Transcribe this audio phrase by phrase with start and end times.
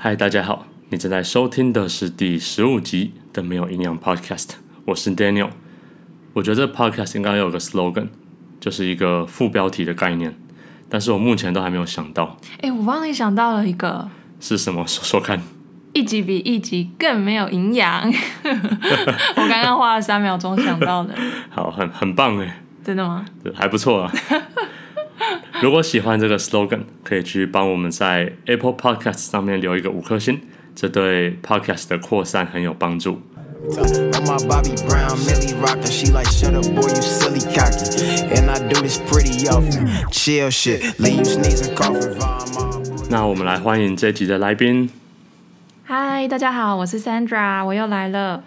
[0.00, 4.50] 嗨，大家好，你正在收听的是第十五集的没有营养 Podcast，
[4.84, 5.48] 我是 Daniel。
[6.34, 8.06] 我觉得这 Podcast 应该有个 slogan，
[8.60, 10.38] 就是一个副标题的概念，
[10.88, 12.36] 但是我目前都还没有想到。
[12.60, 14.08] 哎，我帮你想到了一个，
[14.38, 14.86] 是什么？
[14.86, 15.42] 说说看。
[15.94, 18.00] 一集比一集更没有营养。
[18.46, 21.12] 我刚刚花了三秒钟想到的。
[21.50, 22.62] 好，很很棒哎。
[22.84, 23.26] 真的吗？
[23.42, 24.12] 对，还不错啊。
[25.62, 30.40] 如果喜欢这个 slogan，可以去帮我们在 Apple Podcast 上面留一个五颗星，
[30.74, 33.20] 这对 Podcast 的扩散很有帮助。
[43.10, 44.88] 那我们来欢迎这集的来宾。
[45.84, 48.44] 嗨，大家好，我是 Sandra，我又来了。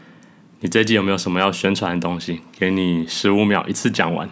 [0.64, 2.40] 你这集有没有什么要宣传的东西？
[2.60, 4.30] 给你十五秒，一次讲完。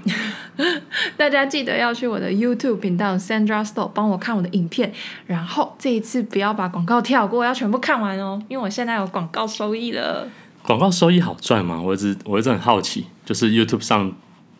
[1.18, 4.94] 大家记得要去我的 YouTube 频道 Sandra Store 帮我看我的影片，
[5.26, 10.28] 然后这一次不要把广告跳过，要全部看完哦，因为我现在有广告收益了。
[10.62, 11.81] 广告收益好赚吗？
[11.81, 14.14] 我一直我一直很好奇，就是 YouTube 上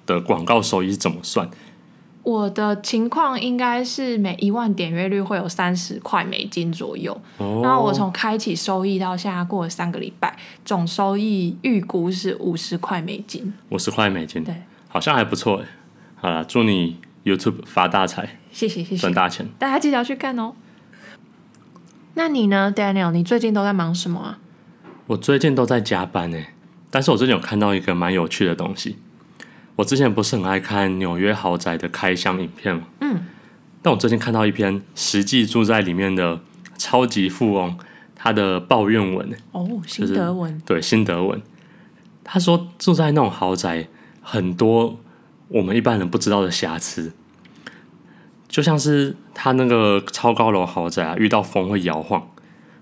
[0.08, 1.47] 的广告收益是怎么算？
[2.23, 7.19] 我的情况应该是每一万点阅率会有三十块美金左右。
[7.37, 7.61] 哦。
[7.63, 13.53] 然后我从开启收益到现在过了三个礼拜，总收益预估是五十块美金。
[13.69, 14.53] 五十块美金，对，
[14.87, 15.65] 好像还不错哎。
[16.15, 19.47] 好了，祝你 YouTube 发大财，谢谢谢谢，赚大钱。
[19.57, 20.53] 大家记得要去看哦。
[22.15, 23.11] 那你呢，Daniel？
[23.11, 24.39] 你最近都在忙什么啊？
[25.07, 26.53] 我最近都在加班哎，
[26.91, 28.97] 但是我最近有看到一个蛮有趣的东西。
[29.80, 32.83] 我之前不是很爱看纽约豪宅的开箱影片吗？
[32.99, 33.25] 嗯，
[33.81, 36.41] 但我最近看到一篇实际住在里面的
[36.77, 37.77] 超级富翁
[38.13, 41.41] 他的抱怨文哦，心得文，就是，对，心得文。
[42.25, 43.88] 他说住在那种豪宅
[44.21, 44.99] 很多
[45.47, 47.14] 我们一般人不知道的瑕疵，
[48.49, 52.30] 就像是他那个超高楼豪宅啊，遇到风会摇晃，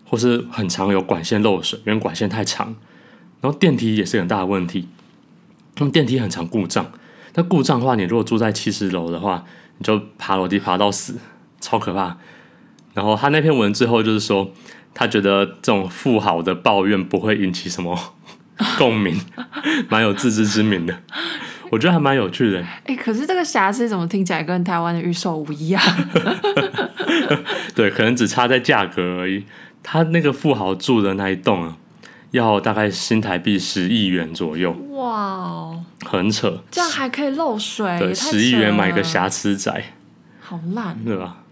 [0.03, 2.75] 或是很常有管线漏水，因为管线太长，
[3.39, 4.87] 然后电梯也是很大的问题。
[5.77, 6.91] 用电梯很常故障，
[7.35, 9.43] 那故障的话，你如果住在七十楼的话，
[9.77, 11.17] 你就爬楼梯爬到死，
[11.61, 12.17] 超可怕。
[12.93, 14.51] 然后他那篇文最后就是说，
[14.93, 18.15] 他觉得这种富豪的抱怨不会引起什么
[18.79, 19.15] 共鸣，
[19.87, 20.97] 蛮有自知之明的。
[21.69, 22.59] 我觉得还蛮有趣的。
[22.61, 25.83] 哎、欸，可是这个瑕疵怎么听起来跟台湾的预售屋一样？
[27.75, 29.43] 对，可能只差在价格而已。
[29.83, 31.77] 他那个富豪住的那一栋啊。
[32.37, 39.93] 要大概新台币十亿元左右，哇，很扯，这样还可以漏水，对，十亿元买个瑕疵宅，
[40.39, 41.43] 好烂，对吧？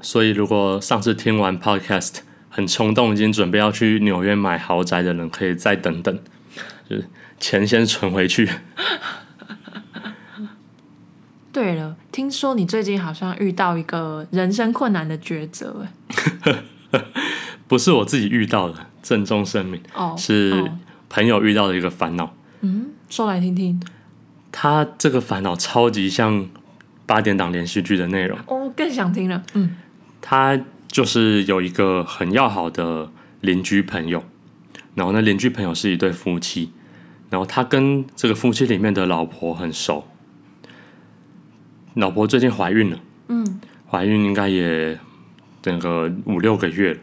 [0.00, 2.18] 所以如果上次听完 Podcast
[2.48, 6.18] 很冲动，已经准备要去纽约买豪宅的人，可以再等等，
[6.88, 7.08] 就是
[7.38, 8.48] 钱先存回去。
[11.52, 15.88] 对了，听说你最近好像遇到一个人生困难的抉择，
[17.66, 18.86] 不是我自己遇到的。
[19.08, 20.70] 郑重声明，oh, 是
[21.08, 22.34] 朋友遇到的一个烦恼。
[22.60, 23.80] 嗯，说来听听。
[24.52, 26.46] 他这个烦恼超级像
[27.06, 28.38] 八点档连续剧的内容。
[28.40, 29.42] 哦，oh, 更想听了。
[29.54, 29.76] 嗯，
[30.20, 33.10] 他就是有一个很要好的
[33.40, 34.22] 邻居朋友，
[34.94, 36.70] 然后那邻居朋友是一对夫妻，
[37.30, 40.06] 然后他跟这个夫妻里面的老婆很熟。
[41.94, 43.58] 老婆最近怀孕了，嗯，
[43.90, 45.00] 怀孕应该也
[45.62, 47.00] 整个五六个月了。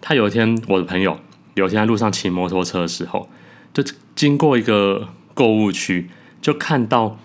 [0.00, 1.20] 他有一天，我的朋友。
[1.54, 3.28] 有天在路上骑摩托车的时候，
[3.72, 3.82] 就
[4.14, 6.10] 经过一个购物区，
[6.42, 7.18] 就看到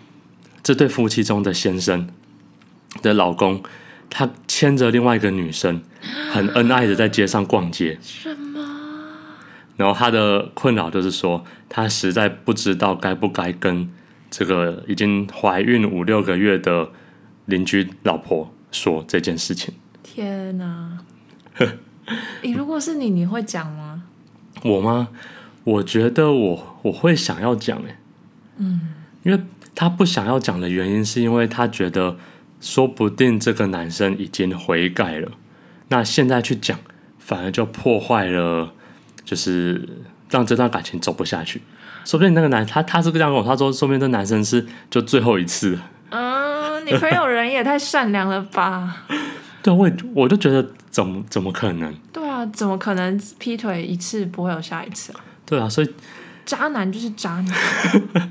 [0.63, 2.09] 这对夫妻中的先生
[3.01, 3.63] 的老公，
[4.09, 5.81] 他牵着另外一个女生，
[6.31, 7.97] 很恩爱的在街上逛街。
[8.01, 8.59] 什么？
[9.77, 13.89] 然后他的困扰就是说，他实在不知道该不该跟
[14.29, 16.89] 这个已经怀孕五六个月的
[17.45, 19.73] 邻居老婆说这件事情。
[20.03, 20.97] 天哪！
[22.41, 23.78] 你如果是你，你会讲吗？
[24.63, 25.09] 我吗？
[25.65, 27.95] 我觉得我我会想要讲诶，
[28.57, 28.79] 嗯，
[29.23, 29.39] 因为
[29.75, 32.17] 他不想要讲的原因，是因为他觉得
[32.59, 35.31] 说不定这个男生已经悔改了，
[35.89, 36.79] 那现在去讲，
[37.19, 38.73] 反而就破坏了，
[39.23, 39.87] 就是
[40.29, 41.61] 让这段感情走不下去。
[42.05, 45.77] 说不定那个男他他是这样跟我，他说说不定这男生是就最后一次。
[46.09, 49.05] 嗯，你朋友人也太善良了吧？
[49.61, 51.93] 对，我我就觉得怎么怎么可能？
[52.47, 55.19] 怎么可能劈腿一次不会有下一次啊？
[55.45, 55.89] 对啊，所以
[56.45, 58.29] 渣男就是渣男。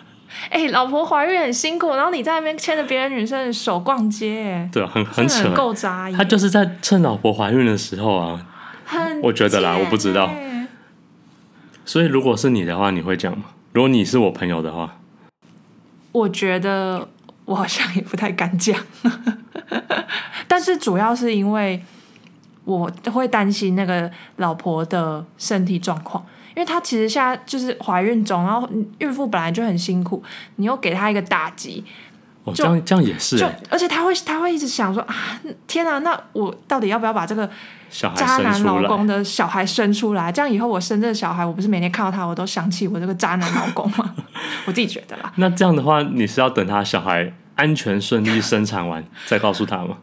[0.50, 6.10] 哎、欸，老婆怀孕很辛苦，然后你在那边牵着别人女生的手逛街，对啊，很很扯，够渣。
[6.12, 8.46] 他就是在趁老婆怀孕的时候啊，
[8.86, 10.32] 很我觉得啦，我不知道。
[11.86, 13.46] 所以如果是你的话，你会讲吗？
[13.74, 14.98] 如果你是我朋友的话，
[16.12, 17.08] 我觉得
[17.46, 18.78] 我好像也不太敢讲，
[20.48, 21.84] 但是主要是因为。
[22.78, 26.26] 我会担心那个老婆的身体状况，
[26.56, 28.68] 因为她其实现在就是怀孕中，然后
[29.00, 30.24] 孕妇本来就很辛苦，
[30.56, 31.84] 你又给她一个打击，
[32.44, 35.16] 哦，这样这样也是，就而且她会她会一直想说啊，
[35.68, 37.50] 天啊，那我到底要不要把这个
[37.90, 40.32] 渣男老公的小孩生出来？
[40.32, 44.16] 这样以后我生这个小孩，我不是每天看到他，我都想起我这个渣男老公吗？
[44.66, 45.32] 我自己觉得啦。
[45.36, 49.98] 那这样的话，你是要等他小孩安全顺利生产完再告诉他吗？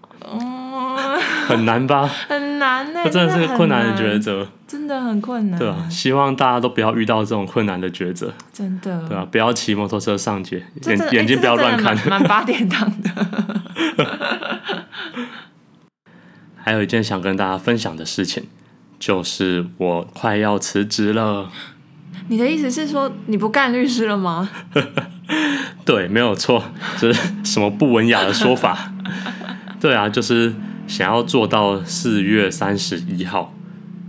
[1.48, 2.06] 嗯，很难吧？
[2.28, 5.58] 很难呢、真的是个困难的抉择，真的很困难。
[5.58, 8.32] 对啊，希望大家都不要遇到这种困难的抉择。
[8.52, 11.96] 真的，对啊，不要骑摩托车上街，眼眼睛不要乱看。
[12.08, 13.10] 蛮八点档的。
[16.56, 18.44] 还有一件想跟大家分享的事情，
[18.98, 21.50] 就是我快要辞职了。
[22.30, 24.50] 你的意思是说你不干律师了吗？
[25.86, 26.62] 对，没有错，
[26.98, 28.92] 这是什么不文雅的说法？
[29.80, 30.52] 对啊，就是
[30.88, 33.54] 想要做到四月三十一号。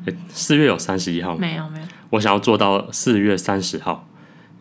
[0.05, 1.41] 诶，四月有三十一号吗？
[1.41, 1.85] 没有，没有。
[2.11, 4.09] 我想要做到四月三十号，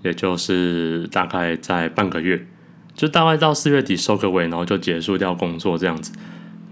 [0.03, 2.47] 也就是大概在半个月，
[2.93, 6.13] 就大概到四月底收个尾，然后就结束掉工作这样子。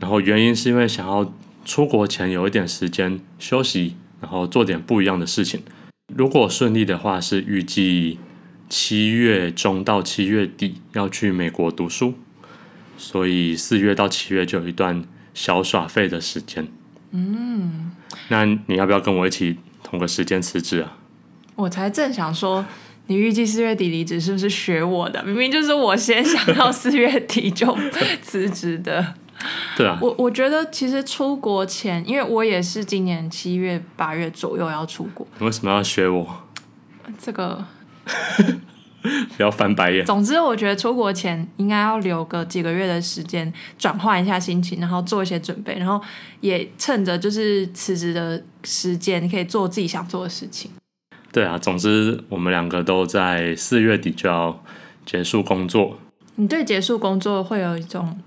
[0.01, 1.33] 然后原因是因为想要
[1.65, 5.63] 出国前有一点时间休息，然后做点不一样的事情。
[6.15, 8.19] 如果顺利的话，是预计
[8.69, 12.15] 七月中到七月底要去美国读书，
[12.99, 15.05] 所以四月到七月就有一段
[15.37, 16.67] 小耍费的时间。
[17.11, 17.93] 嗯，
[18.29, 20.97] 那你要不要跟我一起同个时间辞职啊？
[21.55, 22.65] 我才正想说，
[23.09, 25.23] 你预计四月底离职是不是学我的？
[25.23, 27.77] 明明就是我先想到四月底就
[28.23, 29.15] 辞职的。
[29.77, 35.27] 对啊，我我觉得其实出国前，因为我也是今年七月八月左右要出国。
[35.39, 36.43] 你为什么要学我？
[37.19, 37.63] 这个
[39.37, 40.05] 不要翻白眼。
[40.05, 46.01] 总之，我觉得出国前应该要留个几个月的时间，转换一下心情，然后做一些准备，然后
[46.41, 50.71] 也趁着就是辞职的时间，你可以做自己想做的事情。
[51.33, 54.63] 对啊，总之我们两个都在四月底就要
[55.05, 55.99] 结束工作。
[56.37, 58.19] 你对结束工作会有一种？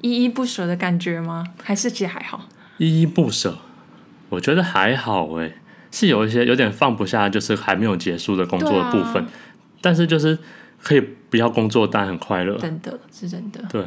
[0.00, 1.44] 依依不舍的感觉吗？
[1.60, 2.48] 还是其实还好？
[2.76, 3.58] 依依不舍，
[4.28, 5.54] 我觉得还好诶，
[5.90, 9.24] 是有一些有点放不下，就是还没有结束的工作的部分。
[9.24, 9.28] 啊、
[9.80, 10.38] 但是就是
[10.82, 12.58] 可以不要工作，但很快乐。
[12.58, 13.62] 真的是真的。
[13.70, 13.84] 对。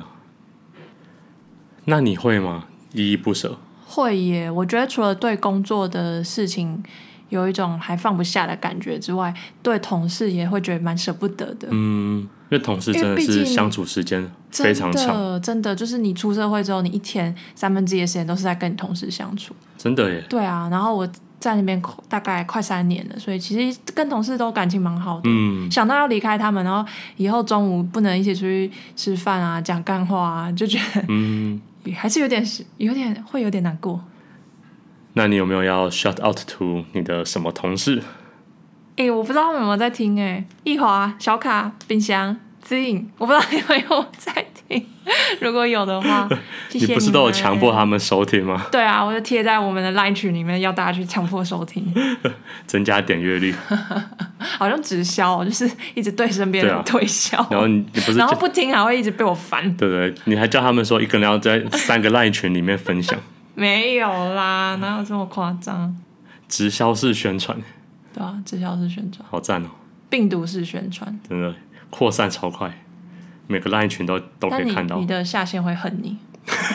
[1.85, 2.65] 那你会吗？
[2.93, 3.57] 依依不舍？
[3.85, 4.49] 会耶。
[4.51, 6.83] 我觉得除了对工作的事情
[7.31, 9.33] 有一种还放不下的感觉之外，
[9.63, 11.67] 对同事也会觉得蛮舍不得的。
[11.71, 12.29] 嗯。
[12.51, 19.55] 因为同事真的是相处时间非常长，真的，真的就是你出社会之后，你一天三分之一的时间都是在跟你同事相处。
[19.77, 20.21] 真的耶。
[20.27, 21.07] 对啊，然后我
[21.39, 25.21] 在那边大概快三年了，所以其实跟同事都感情蛮好的。
[25.27, 25.71] 嗯。
[25.71, 26.85] 想到要离开他们，然后
[27.15, 31.57] 以后中午不能一起出去吃饭啊，讲干话啊，就觉得嗯，
[31.95, 32.45] 还是有点
[32.75, 33.97] 有点会有点难过。
[35.13, 38.01] 那你有没有要 shout out to 你的什么同事？
[38.97, 44.33] 哎、欸，我不知道他们有没有在听哎、欸，易华、小卡、冰箱、姿颖，我不知道有没有在
[44.67, 44.85] 听。
[45.41, 46.29] 如果有的话，
[46.71, 48.67] 你，你不是都有强迫他们收听吗？
[48.71, 51.91] 对啊，我就贴在我们的 LINE 群里面，要大家去强迫收听，
[52.67, 53.53] 增加点阅率。
[54.37, 57.47] 好像直销，就是一直对身边人推销、啊。
[57.49, 59.75] 然后你不是，然后不听还会一直被我烦。
[59.75, 63.17] 对，对对，你还叫他们说一个人要在三个 LINE 群里面分享。
[63.56, 65.96] 没有啦，哪有这么夸张？
[66.48, 67.58] 直销式宣传。
[68.13, 69.70] 对啊，直销式宣传，好赞哦！
[70.10, 71.55] 病毒式宣传，真的
[71.89, 72.84] 扩散超快，
[73.48, 74.98] 每个 LINE 群都都可以看到。
[74.98, 76.17] 你，你的下线会恨你，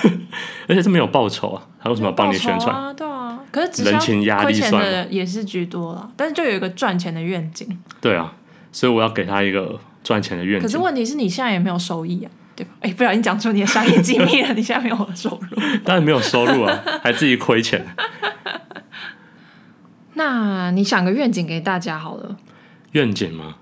[0.67, 2.75] 而且这没有报酬啊，他为什么要帮你宣传？
[2.75, 3.99] 啊，对啊，可是直销
[4.43, 7.79] 亏钱的也是居多了，但是就有一个赚钱的愿景。
[8.01, 8.33] 对啊，
[8.73, 10.67] 所以我要给他一个赚钱的愿景。
[10.67, 12.73] 可是问题是你现在也没有收益啊，对吧？
[12.81, 17.87] 哎，不小心讲出你的商业机密了， 你现在没有收入，当然没有收入啊， 还自己亏钱。
[20.15, 22.39] 那你想个愿景给大家好了。
[22.93, 23.57] 愿景吗？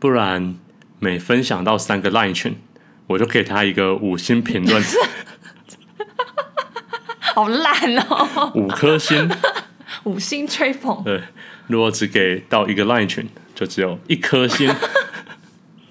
[0.00, 0.56] 不然
[0.98, 2.56] 每分享到三个 line 群，
[3.06, 4.82] 我就给他一个五星评论。
[7.20, 7.72] 好烂
[8.08, 8.50] 哦！
[8.56, 9.30] 五颗星，
[10.02, 11.04] 五星吹捧。
[11.04, 11.22] 对，
[11.68, 14.74] 如果只给到一个 line 群，就只有一颗星。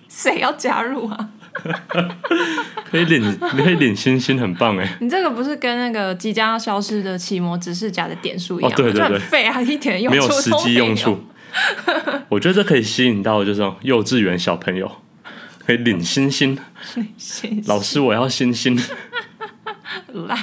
[0.09, 1.29] 谁要加入啊？
[2.89, 3.21] 可以领，
[3.55, 4.97] 你可以领星星，很棒哎！
[4.99, 8.71] 你这个不是跟那个即将要消失的奇摩指示甲的点数一样？
[8.71, 11.23] 哦，对对对，废啊，一点用处没有，实际用处。
[12.29, 14.91] 我觉得这可以吸引到就是幼稚园小朋友，
[15.65, 16.57] 可以领星星。
[16.83, 18.79] 星 星老师，我要星星。
[20.13, 20.37] 烂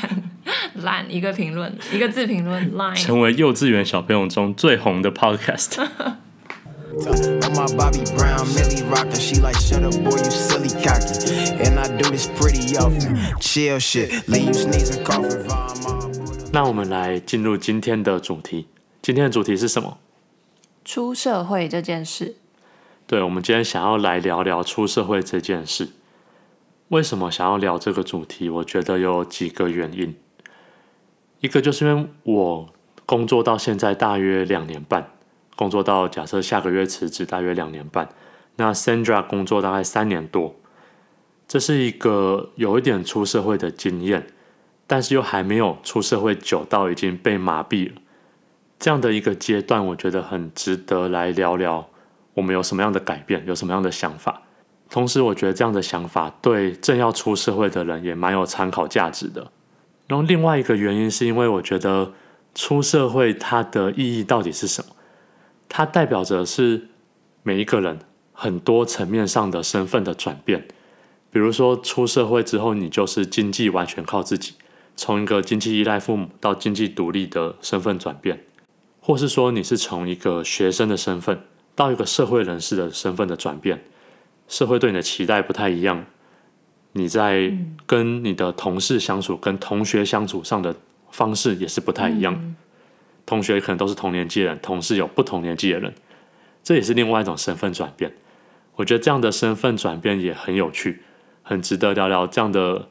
[0.74, 2.94] 烂一个评论，一个字评论烂。
[2.94, 5.84] 成为幼稚园小朋友中最红的 Podcast。
[16.52, 18.68] 那我们来进入今天的主题。
[19.02, 19.98] 今天的主题是什么？
[20.84, 22.36] 出社会这件事。
[23.06, 25.90] 对，我们今天想要来聊聊出社会这件事。
[26.88, 28.48] 为什么想要聊这个主题？
[28.48, 30.16] 我觉得有几个原因。
[31.40, 32.72] 一个就是因为我
[33.04, 35.10] 工作到现在大约两年半，
[35.56, 38.08] 工作到假设下个月辞职，大约两年半。
[38.56, 40.54] 那 Sandra 工作大概三年多，
[41.48, 44.28] 这是一个有一点出社会的经验，
[44.86, 48.00] 但是又还没有出社会久到已经被麻痹了。
[48.78, 51.88] 这样的一个阶段，我觉得很值得来聊聊，
[52.34, 54.42] 我们有什么样的改变，有什么样的想法。
[54.88, 59.50] 同时，我觉得这样的想法对正要出社会的人也蛮有参考价值的。
[60.06, 62.12] 然后，另外一个原因是因为我觉得
[62.54, 64.95] 出社会它的意义到底是什么？
[65.76, 66.88] 它代表着是
[67.42, 67.98] 每一个人
[68.32, 70.66] 很多层面上的身份的转变。
[71.30, 74.54] 比如说，出社会之后，你就是经济完全靠自己，
[74.96, 78.40] 从一个经济依赖父母到经济独立的身份转变，
[79.00, 81.42] 或是说你是从一个学生的身份
[81.74, 83.84] 到一个社会人士的身份的转变。
[84.48, 86.06] 社会对你的期待不太一样，
[86.92, 87.52] 你在
[87.84, 90.74] 跟你的同事相处、跟同学相处上的
[91.10, 92.56] 方式也是不太一样。
[93.26, 95.92] 同学可能都是同年纪的人，同事有不同年纪的人，
[96.62, 98.14] 这也是另外一种身份转变。
[98.76, 101.02] 我觉得这样的身份转变也很有趣，
[101.42, 102.88] 很值得聊聊这样的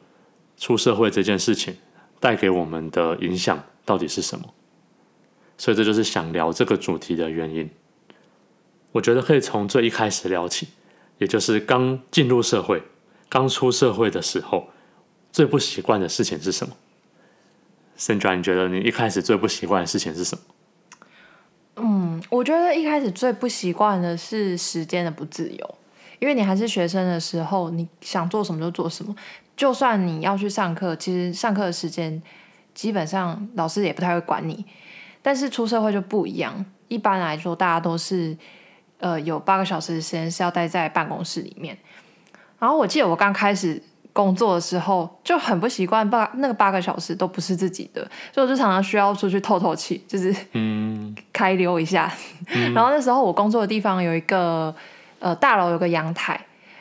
[0.56, 1.76] 出社会这件事情
[2.20, 4.54] 带给我们的影响到底是什么。
[5.58, 7.70] 所以这就是想聊这个主题的原因。
[8.92, 10.68] 我觉得可以从最一开始聊起。
[11.18, 12.82] 也就是刚进入社会、
[13.30, 14.68] 刚出社会的时候，
[15.32, 16.76] 最不习惯的事情是什么
[17.98, 20.42] ？Sandra，你觉得你一开始最不习惯的事情是什么？
[21.76, 25.74] 嗯，我觉得一开始最不习惯的是时间的不自由，
[26.18, 29.14] 因为你还是学生的时候，你想做什么就做什么，
[29.56, 32.22] 就算你要去上课，其实上课的时间
[32.74, 34.64] 基本上老师也不太会管你。
[35.22, 38.36] 但是出社会就不一样，一般来说大家都是。
[38.98, 41.76] 呃，有八个小时的时间是要待在办公室里面。
[42.58, 43.82] 然后我记得我刚开始
[44.16, 48.00] 工作的时候就很不习惯，八那个八个小时都不是自己的，
[48.32, 52.10] 所以我就常常需要出去透透气，就是嗯，开溜一下。
[52.48, 54.74] 嗯、然后那时候我工作的地方有一个
[55.18, 56.32] 呃大楼，有个阳台，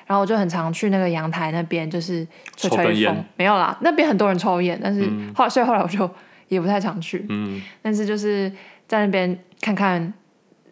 [0.06, 2.26] 然后我就很常去那个阳台那边，就是
[2.56, 3.26] 吹吹风。
[3.36, 5.02] 没有啦，那边很多人抽烟，但是
[5.36, 6.10] 后来、嗯、所以后来我就
[6.48, 7.26] 也不太常去。
[7.30, 8.50] 嗯，但是就是
[8.88, 10.14] 在那边看看。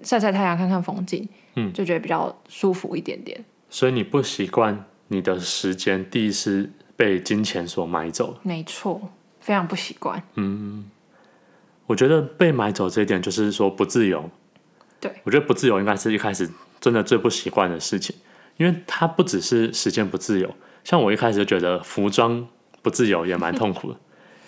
[0.05, 3.41] 晒晒太阳，看看风景，嗯，就觉得比较舒服一点点。
[3.70, 8.38] 所以你不习惯你的时间第一次被金钱所买走？
[8.43, 9.01] 没错，
[9.39, 10.22] 非常不习惯。
[10.36, 10.86] 嗯，
[11.88, 14.29] 我觉得被买走这一点就是说不自由。
[15.00, 18.15] 对，我觉得不自由应该是一开始真的最不习惯的事情，
[18.57, 22.48] 因为它不只是时间不自由，像我一开始就觉得服装
[22.81, 24.00] 不自由也蛮痛苦的，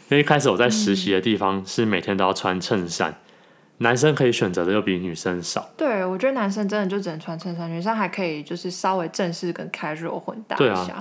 [0.10, 3.20] 因为一开始我在实习的地方是每天都要穿衬衫。
[3.79, 5.70] 男生可以选择的又比女生少。
[5.75, 10.94] 对，我觉得男生真的就只能穿衬衫，女生还可以就是稍微正式跟 casual 混搭一下。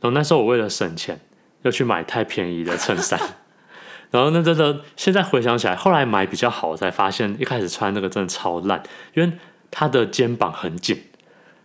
[0.00, 1.20] 然后那时候我为了省钱，
[1.62, 3.20] 又去买太便宜的衬衫。
[4.10, 8.82] 然后那真的现在回想起来，后来买比较好，才发现一开始穿那个真的超烂，
[9.14, 9.32] 因为
[9.70, 11.02] 他的肩膀很紧，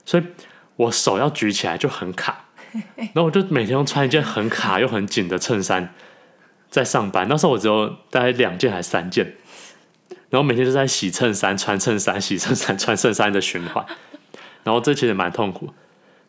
[0.04, 0.24] 所以
[0.76, 2.46] 我手要举起来就很卡。
[2.98, 5.94] 然后我就每天都穿一件很卡又很紧的衬衫
[6.70, 7.28] 在上班。
[7.30, 9.36] 那时候我只有大概两件还是三件。
[10.32, 13.86] 然后每天都在洗衬衫、穿衬衫、洗衬衫、穿衬衫的循环，
[14.64, 15.70] 然后这其实蛮痛苦。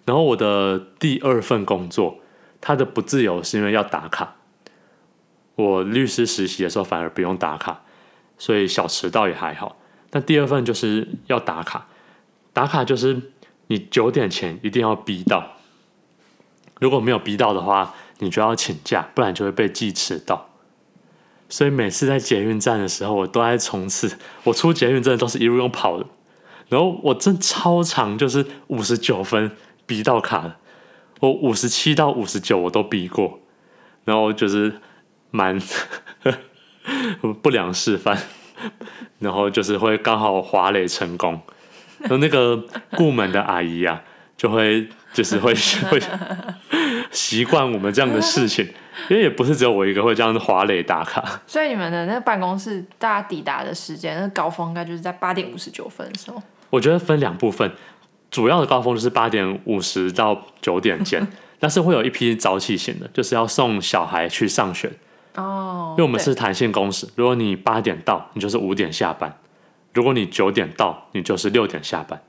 [0.04, 2.18] 然后我的第二份工作，
[2.60, 4.34] 它的不自由是因为要打卡。
[5.54, 7.82] 我律师实习的时候反而不用打卡，
[8.36, 9.76] 所以小迟到也还好。
[10.10, 11.86] 但第二份就是要打卡，
[12.52, 13.30] 打卡就是
[13.68, 15.58] 你九点前一定要逼到，
[16.80, 20.51] 如果没有逼到的话，你就要请假，不然就会被记迟到。
[21.52, 24.16] 所以每次在捷运站的时候，我都在冲刺。
[24.42, 26.06] 我出捷运真的都是一路用跑的，
[26.70, 29.50] 然后我真超长，就是五十九分
[29.84, 30.56] 逼到卡了。
[31.20, 33.38] 我五十七到五十九我都逼过，
[34.06, 34.80] 然后就是
[35.30, 35.60] 蛮
[37.42, 38.16] 不良示范，
[39.18, 41.38] 然后就是会刚好滑垒成功。
[41.98, 42.64] 然后那个
[42.96, 44.02] 顾门的阿姨啊，
[44.38, 45.52] 就会就是会
[45.90, 46.00] 会
[47.12, 48.66] 习惯我们这样的事情。
[49.08, 56.42] 因为也不是只有我一个会这样子滑垒打卡，所以你们的那个办公室大家抵达的时间，那高峰应该就是在八点五十九分的时候。
[56.68, 57.72] 我觉得分两部分，
[58.30, 61.26] 主要的高峰就是八点五十到九点间，
[61.58, 64.92] 但是会有一批早起型的，就是要送小孩去上学
[65.36, 65.94] 哦。
[65.96, 69.30] 因为我们是弹性工时，如果你八点到，你就是五点下班；
[69.94, 72.20] 如果你九点到，你就是六点下班。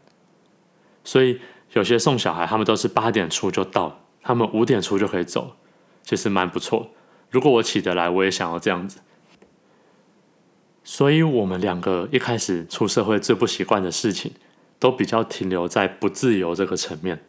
[1.03, 1.41] 所以
[1.73, 5.55] 有些送小孩，他们都是八点出就到，他们五点出就可以走。
[6.01, 6.89] 其实蛮不错，
[7.29, 8.99] 如果我起得来，我也想要这样子。
[10.83, 14.33] 所以我们两个一开始出社会最不习惯的事情，
[14.79, 17.23] 都比较停留在不自由这个层面。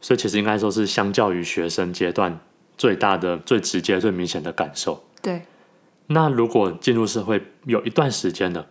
[0.00, 2.38] 所以其实应该说是相较于学生阶段
[2.76, 5.04] 最大的、最直接、最明显的感受。
[5.22, 5.42] 对。
[6.08, 8.68] 那如果进入社会有一段时间了，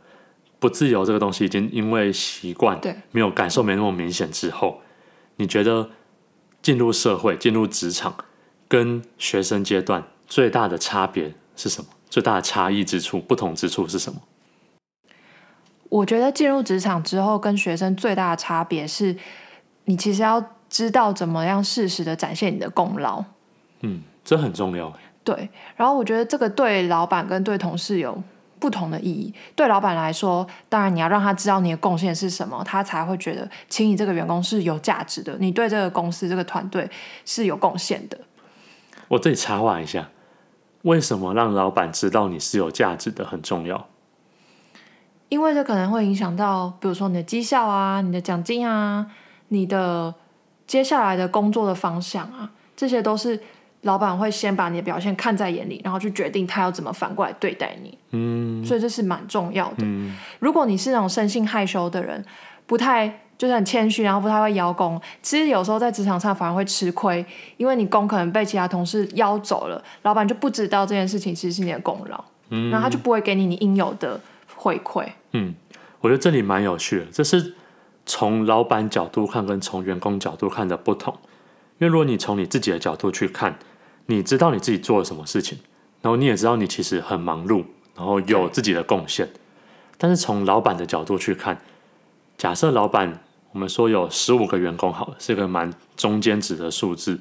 [0.59, 4.79] 不自由这个东西已经因为习惯，对，没有感受没那么明显之后，
[5.35, 5.89] 你觉得
[6.65, 8.15] 进入社会、进入职场
[8.67, 11.91] 跟学生阶段最大的差别是什么？
[12.09, 14.19] 最大的差异之处、不同之处是什么？
[15.89, 19.15] 我觉得进入职场之后跟学生最大的差别是，
[19.83, 23.23] 你其实要知道怎么样适时的展现你的功劳。
[23.81, 24.91] 嗯，这很重要。
[25.23, 28.19] 对，然后我觉得这个对老板跟对同事有
[28.59, 29.33] 不同的意义。
[29.55, 36.89] 对老板来说，当然你要让他知道你的贡献是什么，他才会觉得请你这个员工是有价值的，你对这个公司、这个团队
[37.25, 38.17] 是有贡献的。
[39.07, 40.09] 我这里插话一下，
[40.83, 43.87] 为什么让老板知道你是有价值的很重要？
[45.29, 49.07] 因为这可能会影响到，比如说你的绩效啊、你的奖金啊、
[49.49, 50.13] 你的
[50.65, 53.41] 接下来的工作的方向啊，这些都是。
[53.85, 57.95] 老板会先把你的表现看在眼里，然后去决定他要怎么反过来对待你。
[58.11, 59.83] 嗯，所以这是蛮重要的。
[59.83, 62.25] 嗯，如果你是那种生性害羞的人，
[62.65, 67.23] 不太就是很谦虚，然后不太会邀功，其实有时候在职场上反而会吃亏，
[67.57, 74.19] 因为你功可能被其他同事邀走了，老板就不知道这件事情其实是你的功劳，嗯，然后他就不会给你你应有的
[74.55, 75.05] 回馈。
[75.33, 75.53] 嗯，
[76.01, 77.53] 我觉得这里蛮有趣的，这是
[78.07, 81.13] 从老板角度看跟从员工角度看的不同，
[81.77, 83.59] 因为如果你从你自己的角度去看。
[84.07, 85.57] 你知道你自己做了什么事情，
[86.01, 87.63] 然后你也知道你其实很忙碌，
[87.95, 89.29] 然后有自己的贡献。
[89.97, 91.59] 但是从老板的角度去看，
[92.37, 97.19] 假设老板我们说有十五个员工好了，是一个蛮中间值的数字。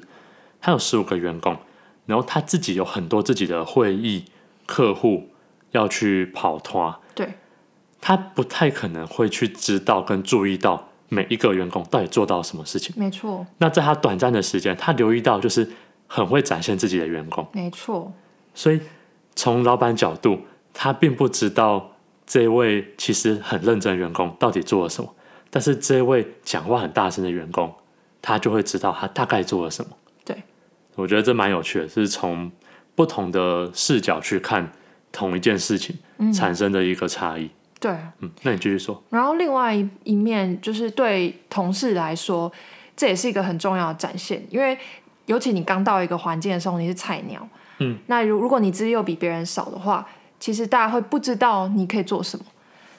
[0.61, 1.57] 他有十五个员工，
[2.05, 4.25] 然后他自己有很多自己的会议、
[4.65, 5.29] 客户
[5.71, 6.93] 要去跑团。
[7.15, 7.33] 对，
[7.99, 12.93] 他不太可能会去知道跟注意到每一个员工到底做到什么事情。
[12.95, 13.47] 没错。
[13.57, 15.71] 那在他短暂的时间，他留意到就是。
[16.07, 18.13] 很会展现自己的员工，没错。
[18.53, 18.79] 所以
[19.35, 20.39] 从老板角度，
[20.73, 21.91] 他并不知道
[22.25, 25.13] 这位其实很认真的员工到底做了什么，
[25.49, 27.73] 但是这位讲话很大声的员工，
[28.21, 29.91] 他就会知道他大概做了什么。
[30.23, 30.41] 对，
[30.95, 32.49] 我觉得这蛮有趣的，是从
[32.95, 34.71] 不同的视角去看
[35.11, 35.97] 同一件事情
[36.33, 37.49] 产生的一个差异。
[37.79, 39.03] 对，嗯，那你继续说。
[39.09, 42.49] 然后另外一一面就是对同事来说，
[42.95, 44.77] 这也是一个很重要的展现，因为。
[45.25, 47.47] 尤其你刚到一个环境的时候，你是菜鸟，
[47.79, 50.07] 嗯，那如如果你资历又比别人少的话，
[50.39, 52.45] 其实大家会不知道你可以做什么。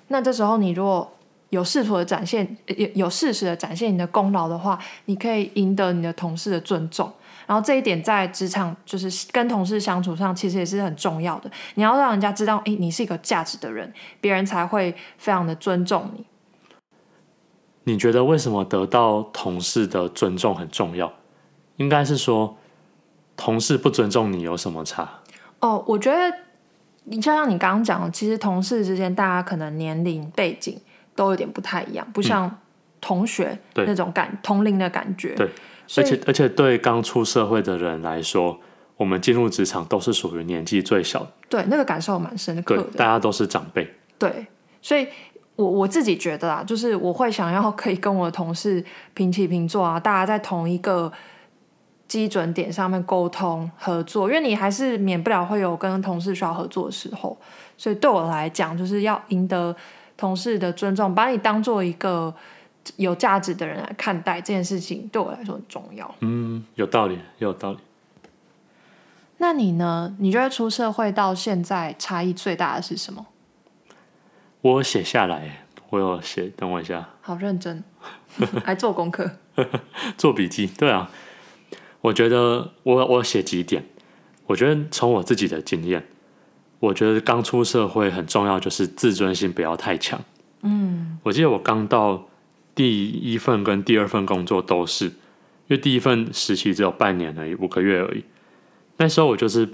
[0.09, 1.13] 那这时候你如果
[1.51, 7.13] 有试图的展现，有有事实的展现你的功劳的话，你可以赢得你的同事的尊重。
[7.47, 11.49] 然后这一点在职场就是跟同事相处上，其实也是很重要的。
[11.75, 16.27] 你要让人家知道，哎，你是一个价值的人，别人才会非常的尊重你。
[17.85, 21.13] 你觉得为什么得到同事的尊重很重要？
[21.77, 22.57] 应该是说，
[23.37, 25.21] 同事不尊重你有什么差？
[25.61, 26.37] 哦，我觉得
[27.05, 30.79] 你就像你刚刚讲的，其实同事之间大家可能年龄背景
[31.15, 32.59] 都有点不太一样，不像
[33.01, 35.35] 同学那种感、嗯、同龄的感觉。
[35.35, 35.51] 对，
[35.97, 38.59] 而且而且对刚出社会的人来说，
[38.97, 41.33] 我们进入职场都是属于年纪最小的。
[41.49, 42.85] 对，那个感受蛮深刻的。
[42.97, 43.87] 大家都是长辈。
[44.19, 44.47] 对，
[44.81, 45.07] 所以
[45.57, 48.85] 我我自己觉得啊，就是我会想要可以跟我的同事
[49.15, 51.13] 平起平坐啊，大家在同一个。
[52.09, 57.37] 基准点上面沟通合作，因为你还是免不了会有跟同事需要合作的时候，
[57.77, 59.75] 所以对我来讲，就是要赢得
[60.17, 62.33] 同事的尊重，把你当做一个
[62.97, 66.15] 有价值的人来看待这件事情，对我来说很重要。
[66.21, 67.79] 嗯，有道理，有道理。
[69.39, 70.17] 那你呢？
[70.19, 73.27] 你觉得出社会到现在差异最大的是什么？
[74.63, 77.09] 我写下来，我有写，等我一下。
[77.21, 77.85] 好认真，
[78.65, 79.31] 还做功课，
[80.17, 81.11] 做笔记，对啊。
[82.07, 83.85] 我觉得我我写几点，
[84.47, 86.07] 我觉得从我自己的经验，
[86.79, 90.21] 我觉得刚出社会很重要，就是自尊心不要太强。
[90.63, 92.29] 嗯，我记得我刚到
[92.77, 95.13] 第一份跟第二份工作都是，因
[95.71, 98.23] 为第一份实习只有半年而已，五个月而已。
[98.99, 99.69] 那时候我就是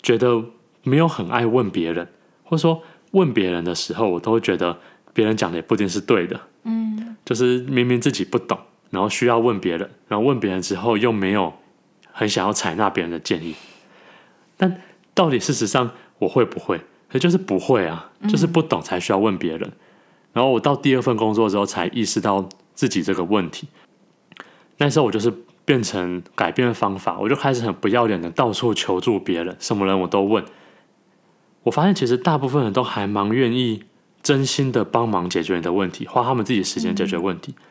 [0.00, 0.44] 觉得
[0.84, 2.06] 没有很爱问别人，
[2.44, 4.78] 或者说问别人的时候，我都会觉得
[5.12, 6.40] 别人讲的也不一定是对的。
[6.62, 8.56] 嗯，就是明明自己不懂。
[8.90, 11.52] 然后需要问别人，然后问别人之后又没有
[12.12, 13.54] 很想要采纳别人的建议，
[14.56, 14.80] 但
[15.14, 16.80] 到底事实上我会不会？
[17.08, 19.62] 可就是不会啊，就是不懂才需要问别人。
[19.62, 19.72] 嗯。
[20.32, 23.68] 然后我到第二份工作之后才意识到自己这个问题，
[24.76, 25.32] 那时候我就是
[25.64, 30.44] 变成改变方法，我就开始很不要脸的到处求助别人，什么人我都问。
[31.62, 33.84] 我发现其实大部分人都还蛮愿意
[34.22, 37.54] 真心的帮忙解决你的问题，花他们自己时间解决问题。
[37.56, 37.62] 嗯、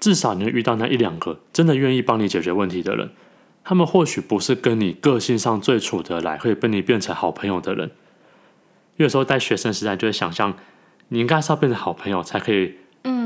[0.00, 3.10] 至少你会遇到那一两个真的愿意帮你解决问题的人，
[3.62, 7.90] 他们或许不是跟你个性上最处得来，可以跟你变成好朋友的人。
[8.96, 10.54] 有时候在学生时代就会想象，
[11.08, 12.74] 你应该是要变成好朋友才可以，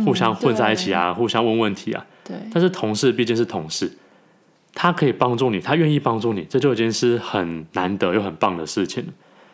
[0.04, 2.04] 互相混在一起啊，互相问问题啊。
[2.24, 2.36] 对。
[2.52, 3.96] 但是同事毕竟是同事，
[4.74, 9.06] 他可以帮助你，他愿意帮助你，这就已经是很难得又很棒的事情。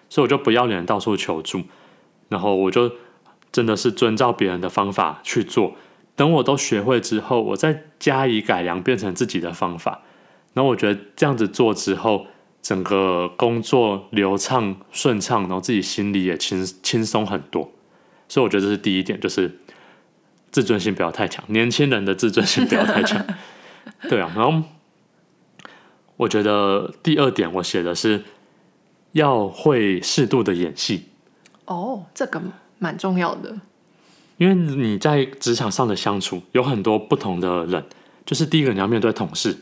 [0.08, 1.62] 所以我就不要脸到处求助，
[2.28, 2.90] 然后我就
[3.52, 5.74] 真的是遵照别人的方法去做。
[6.20, 10.02] 等我都学会之后，我再加以改良，变成自己的方法。
[10.52, 12.26] 然后我觉得这样子做之后，
[12.60, 17.72] 整个工作流畅顺畅，然后自己心里也轻轻松很多。
[18.28, 19.58] 所以我觉得这是第一点，就是
[20.50, 21.42] 自尊心不要太强。
[21.48, 23.24] 年轻人的自尊心不要太强。
[24.10, 24.62] 对啊，然后
[26.18, 28.24] 我觉得第二点我写的是。
[29.12, 31.06] 要会适度的演戏
[31.64, 32.40] 哦，这个
[32.78, 33.56] 蛮重要的。
[34.40, 37.84] 因为你在职场上的相处有很多不同的人，
[38.24, 39.54] 就是第一个你要面对同事，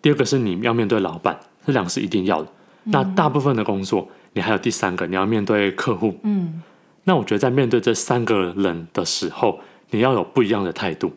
[0.00, 2.48] 第二个是你要面对老板，这两个是一定要的。
[2.84, 2.92] 嗯。
[2.92, 6.18] 那大部分的工作，你还有第三个，你要面对客户。
[6.22, 6.62] 嗯，
[7.04, 9.60] 那我觉得在面对这三个人的时候，
[9.90, 11.12] 你要有不一样的态度。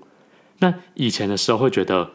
[0.60, 2.12] 那以前的时候会觉得，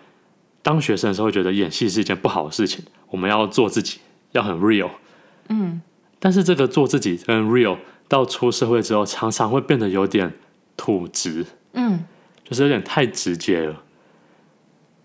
[0.62, 4.00] 当学生的时候会觉得演戏是一件不好的事情，我们要做自己，
[4.32, 4.90] 要很 real。
[5.48, 5.80] 嗯，
[6.18, 7.78] 但是这个做自己跟 real
[8.08, 10.34] 到出社会之后，常常会变得有点
[10.76, 12.04] 土直，嗯，
[12.44, 13.82] 就是有点太直接了。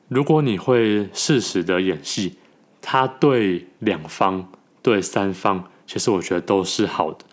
[0.07, 2.37] 如果你会适时的演戏，
[2.81, 4.51] 他对两方、
[4.81, 7.25] 对三方，其实我觉得都是好的。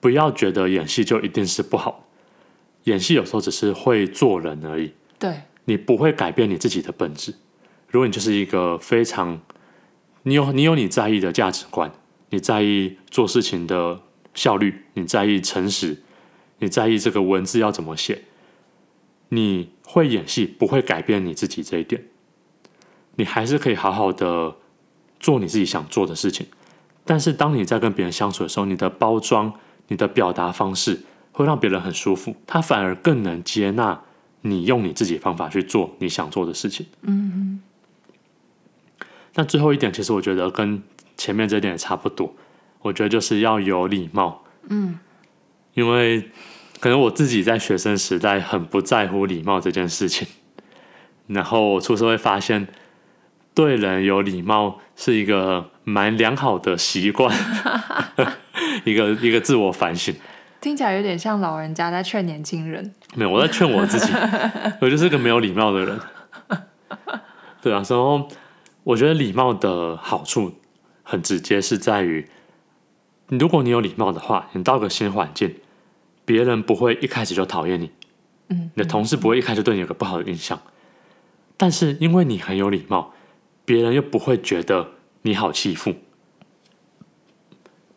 [0.00, 2.06] 不要觉得演戏就一定是不好，
[2.84, 4.92] 演戏有时候只是会做人而已。
[5.18, 7.34] 对，你不会改变你自己的本质。
[7.88, 9.40] 如果你就是一个非常，
[10.22, 11.92] 你有你有你在意的价值观。
[12.30, 14.00] 你在意做事情的
[14.34, 16.02] 效率，你在意诚实，
[16.58, 18.22] 你在意这个文字要怎么写。
[19.30, 22.04] 你会演戏，不会改变你自己这一点。
[23.16, 24.56] 你还是可以好好的
[25.18, 26.46] 做你自己想做的事情。
[27.04, 29.52] 但是当你在跟别人相处的时候，你的包装、
[29.88, 34.02] 你的表达方式会让别人很舒服，他反而更能接纳
[34.42, 36.86] 你用你自己方法去做你想做的事情。
[37.02, 37.60] 嗯。
[39.34, 40.82] 那最后一点，其实我觉得跟
[41.16, 42.34] 前面这点也差不多，
[42.82, 44.44] 我觉得就是要有礼貌。
[44.68, 44.98] 嗯，
[45.76, 46.30] 因为
[46.80, 50.26] 可能我自己在学生时代很不在乎礼貌这件事情，
[51.28, 52.66] 然后我出社会发现，
[53.54, 57.32] 对人有礼貌是一个蛮良好的习惯，
[58.84, 60.14] 一个一个自我反省。
[60.60, 62.94] 听起来有点像老人家在劝年轻人。
[63.14, 64.12] 没有，我在劝我自己，
[64.80, 66.00] 我就是个没有礼貌的人。
[67.62, 68.28] 对啊，然后
[68.82, 70.54] 我觉得礼貌的好处。
[71.08, 72.28] 很直接，是在于，
[73.28, 75.54] 如果你有礼貌的话，你到个新环境，
[76.26, 77.90] 别人不会一开始就讨厌你，
[78.48, 80.60] 嗯，你的同事不会一开始对你有个不好的印象，
[81.56, 83.14] 但是因为你很有礼貌，
[83.64, 84.90] 别人又不会觉得
[85.22, 85.94] 你好欺负，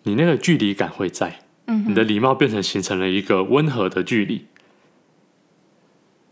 [0.03, 4.45] 你那个距离感会在，嗯，你的礼貌变成形成了一个温和的距离，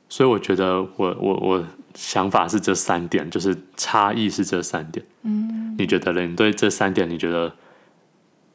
[0.08, 5.76] 所以我觉得我我我想法是这三点，就是差异是这三点，嗯。
[5.80, 6.26] 你觉得呢？
[6.26, 7.54] 你对这三点，你觉得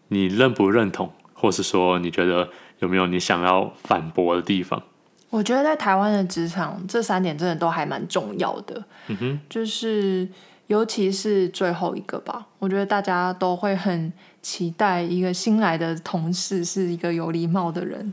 [0.08, 2.50] 你认不认同，或是说你觉得
[2.82, 4.82] 有没有你想要反驳的地方？
[5.30, 8.84] 我觉得在台湾的职场，这三点真的都还蛮重要的。
[9.06, 10.28] 嗯哼，就是
[10.66, 18.12] 尤其是最后一个吧，我觉得大家都会很期待一个新来的同事是一个有礼貌的人。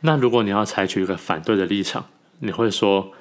[0.00, 2.04] 那如果你要采取一个反对的立场，
[2.40, 3.12] 你会说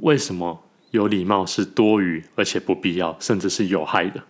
[0.00, 4.20] 为什么有礼貌是多余，而且不必要，甚至是有害的？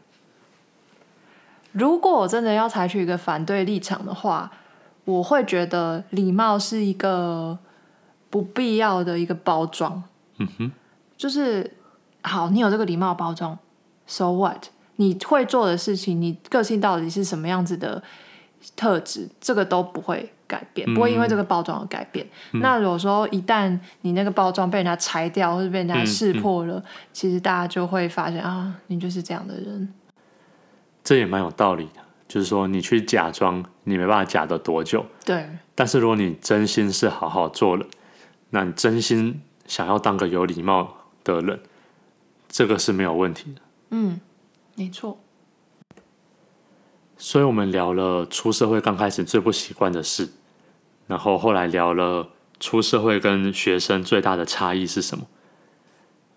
[1.73, 4.53] 如果我真的要采取一个反对立场的话，
[5.05, 7.59] 我会觉得礼貌是一个
[8.31, 10.03] 不必要的一个包装。
[10.39, 10.73] 嗯哼，
[11.17, 11.71] 就是
[12.23, 13.59] 好，你有这个礼貌包装
[14.07, 14.67] ，so what？
[14.97, 18.03] 你会做的事情，你个性到底是什么样子的
[18.77, 22.25] 特质，这个都不会改变，不会因为这个包装而改变。
[22.53, 29.93] 嗯、那如果说一旦你那个包装被人家拆掉，或者被人家识破了，嗯嗯、其实大家就会发现啊，你就是这样的人。
[31.03, 32.02] 这也蛮有道理的，
[32.33, 35.05] 就是说你去假装，你没办法假的多久。
[35.23, 35.47] 对。
[35.75, 37.85] 但是如果你真心是好好做了，
[38.49, 41.61] 那你真心想要当个有礼貌的人，
[42.49, 43.61] 这个是没有问题的。
[43.91, 44.19] 嗯，
[44.77, 45.21] 没错。
[47.19, 50.31] 所以我们聊了出社会刚开始最不习惯的事，
[51.07, 55.27] 然后后来聊了出社会跟学生最大的差异是什么。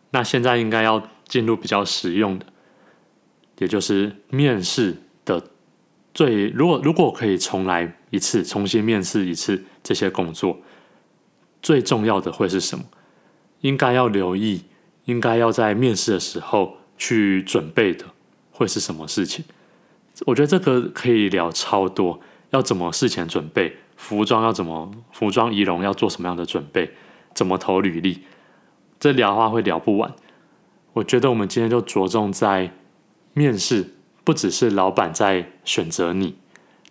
[0.10, 2.48] 那现在应该要进入比较实用的。
[3.60, 4.98] 也就是面试的
[6.16, 10.58] 最如果如果可以重来一次，重新面试一次这些工作，
[11.62, 12.86] 最重要的会是什么？
[13.60, 14.64] 应该要留意，
[15.04, 18.06] 应该要在面试的时候去准备的
[18.50, 19.44] 会是什么事情？
[20.26, 26.92] 我觉得这个可以聊超多，要怎么事前准备，服装要怎么，服装仪容要做什么样的准备，
[27.34, 28.22] 怎么投履历，
[28.98, 30.14] 这聊的话会聊不完。
[30.94, 32.72] 我觉得我们今天就着重在
[33.34, 33.95] 面试，
[34.26, 36.36] 不只是老板在选择你，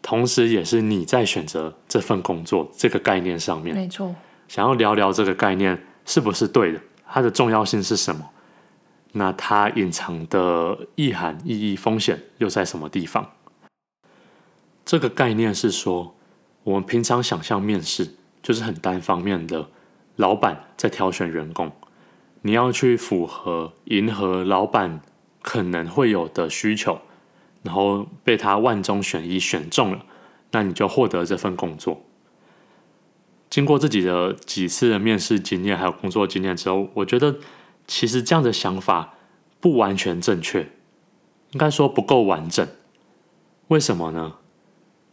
[0.00, 3.76] 同时也是你在选择这份工作这个概念上面。
[3.76, 4.14] 没错，
[4.48, 5.84] 想要聊聊这个概念。
[6.06, 6.78] 是不是对的？
[7.06, 8.28] 它的重要性是什么？
[9.12, 13.30] 那它隐藏的意涵、意义、风险又在什么地方？
[14.84, 16.14] 这个概念是说，
[16.64, 19.66] 我们平常想象面试就是很单方面的，
[20.16, 21.72] 老板在挑选员工，
[22.42, 25.00] 你要去符合、迎合老板
[25.40, 27.00] 可能会有的需求，
[27.64, 30.04] 然后被他万中选一选中了，
[30.52, 32.04] 那你就获得这份工作。
[33.50, 37.36] 经过自己的几次的面试经验，还有工作经验之后，我觉得
[37.86, 39.14] 其实这样的想法
[39.60, 40.68] 不完全正确，
[41.52, 42.66] 应该说不够完整。
[43.68, 44.34] 为什么呢？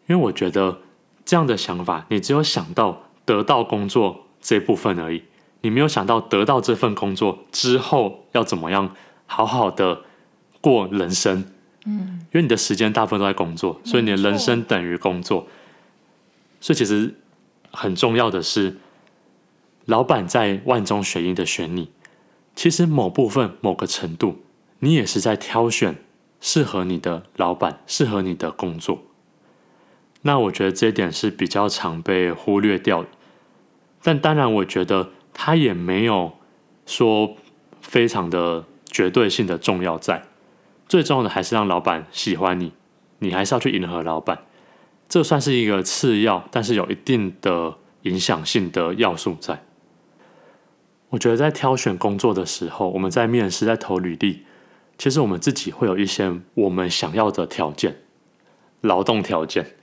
[0.07, 0.79] 因为我觉得
[1.23, 5.23] 这样的想法，你只有想到得到工作这部分而已，
[5.61, 8.93] 你没有想到得到这份工作之后要怎么样
[9.25, 10.01] 好好的
[10.59, 11.45] 过人生。
[11.85, 15.47] 嗯，因为你的时间大部分都在工作，所以你的人生等于工作。
[16.59, 17.15] 所以其实。
[17.73, 18.75] 很重要的是，
[19.85, 21.89] 老板在万中选一的选你，
[22.53, 24.41] 其实某部分、某个程度，
[24.79, 25.95] 你也是在挑选
[26.41, 29.03] 适合你的老板、适合你的工作。
[30.23, 33.07] 那我觉得这一点是比较常被忽略掉的。
[34.03, 36.33] 但当然，我觉得他也没有
[36.85, 37.37] 说
[37.79, 40.25] 非常的绝对性的重要在。
[40.91, 42.73] 最重要的还是让老板喜欢你，
[43.19, 44.39] 你还是要去迎合老板。
[45.07, 49.63] 这算是一个次要，但是有一定的影响性的要素在。
[51.11, 54.41] 我觉得在挑选工作的时候，我们在面试、在投履历，
[54.97, 58.01] 其实我们自己会有一些我们想要的条件，
[58.81, 59.77] 劳动条件。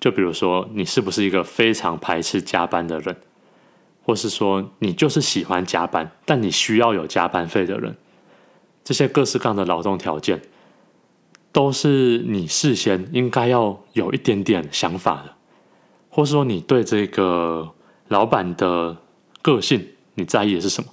[0.00, 3.14] 就比如说，你是不是一个非常排斥加班的人，
[4.02, 7.96] 或是说你就是喜欢加班，但你需要有加班费的人，
[8.88, 10.40] 这些各式各样的劳动条件。
[11.52, 15.34] 都是你事先应该要有一点点想法的，
[16.08, 17.70] 或是说你对这个
[18.08, 18.96] 老板的
[19.42, 20.90] 个性你在意的是什么？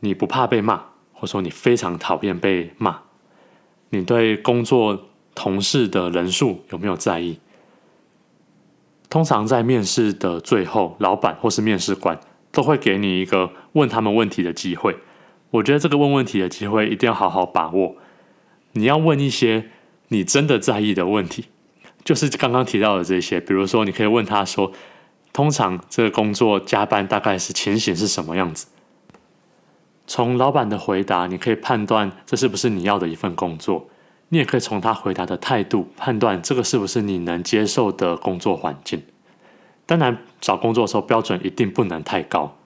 [0.00, 0.76] 你不怕被骂，
[1.14, 3.00] 或者说你非常讨厌被骂？
[3.90, 7.38] 你对工作同事的人数有没有在意？
[9.08, 12.18] 通常在面试的最后，老板或是面试官
[12.50, 14.96] 都会给你一个问他们问题的机会。
[15.50, 17.96] 我觉得这个问问题的机会一定要好好把握。
[18.72, 19.70] 你要问一些
[20.08, 21.46] 你真的在意的问题，
[22.04, 23.40] 就是刚刚提到的这些。
[23.40, 24.72] 比如说，你可以问他说
[25.32, 28.68] ：“通常这个工作加班大概是情形是什么样子？”
[30.06, 33.88] 从老板的回答，你可以判断这是不是你要的一份工作。
[34.32, 39.02] 你也可以从他回答的态度判断这个是不是你能接受的工作环境。
[39.86, 42.56] 当然，找工作的时候标准一定不能太高，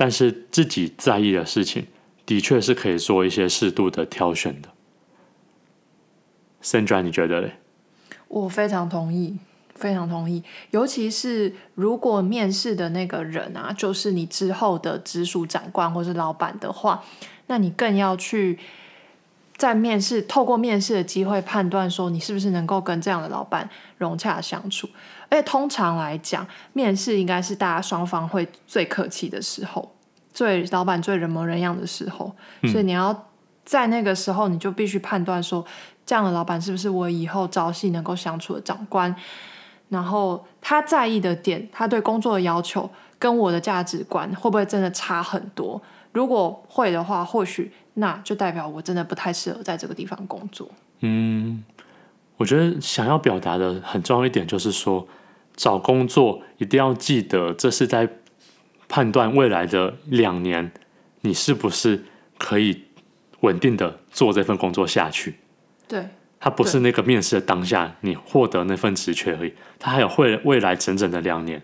[0.00, 1.84] 但是自己在意的事情，
[2.24, 4.70] 的确是可以做一些适度的挑选的。
[6.62, 7.56] Sandra，你觉得嘞？
[8.28, 9.36] 我非常同意，
[9.74, 10.42] 非常同意。
[10.70, 17.04] 尤其是如果面试的那个人啊，就是你之后的直属长官或是老板的话，
[17.48, 18.58] 那你更要去
[19.60, 23.68] 在面试，透过面试的机会判断说你是不是能够跟这样的老板
[23.98, 24.88] 融洽相处。
[25.28, 29.94] 而且通常来讲，面试应该是大家双方会最客气的时候，
[30.32, 32.34] 最老板最人模人样的时候，
[32.72, 33.28] 所以你要
[33.66, 35.62] 在那个时候，你就必须判断说。
[36.06, 39.14] 这样的老板是不是我以后朝夕能够相处的长官？
[39.90, 45.80] 然后他在意的点，他对工作的要求跟我的价值观会不会真的差很多？
[46.12, 50.68] 如果会的话，或许那就代表我真的不太适合在这个地方工作。
[51.00, 51.62] 嗯，
[52.36, 55.06] 我觉得想要表达的很重要一点就是说，
[55.54, 58.08] 找工作一定要记得，这是在
[58.88, 60.72] 判断未来的两年，
[61.20, 62.04] 你是不是
[62.38, 62.82] 可以
[63.40, 65.36] 稳定的做这份工作下去。
[65.86, 66.08] 对，
[66.40, 71.62] 它不是那个面试的当下你获得那份职缺而已，它还有会未来整整的两年，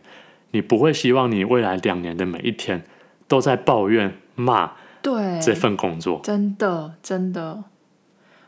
[0.52, 2.84] 你不会希望你未来两年的每一天
[3.26, 4.72] 都在抱怨骂
[5.02, 7.64] 对这份工作，真的真的，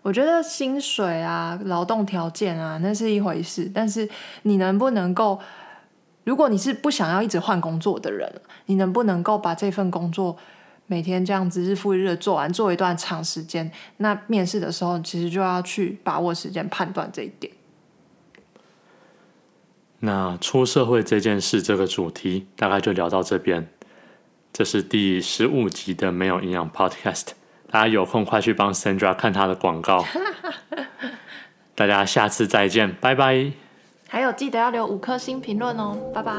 [0.03, 4.09] 我觉得薪水啊、劳动条件啊那是一回事，但是
[4.43, 5.41] 你能不能够，
[6.25, 10.37] 如果你是不想要一直换工作的人，你能不能够把这份工作
[10.87, 17.53] 每天这样子日复一日的做完，做一段长时间，那面试的时候其实就要去把握时间判断这一点。
[20.01, 23.69] 那出社会这件事这个主题大概就聊到这边。
[24.53, 27.29] 这是第十五集的没有营养 Podcast，
[27.71, 30.05] 大家有空快去帮 Sandra 看她的广告。
[31.75, 33.53] 大家下次再见，拜拜。
[34.09, 36.33] 还有记得要留五颗星评论哦，拜拜。